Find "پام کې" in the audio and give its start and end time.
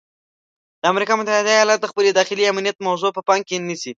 3.27-3.55